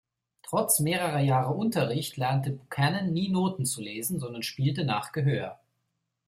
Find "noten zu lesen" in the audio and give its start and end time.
3.29-4.19